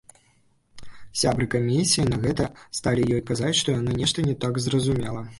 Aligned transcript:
Сябры 1.23 1.45
камісіі 1.55 2.05
на 2.13 2.17
гэта 2.23 2.47
сталі 2.77 3.03
ёй 3.17 3.21
казаць, 3.27 3.53
што 3.59 3.75
яна 3.75 3.93
нешта 3.99 4.25
не 4.29 4.35
так 4.47 4.57
зразумела. 4.65 5.21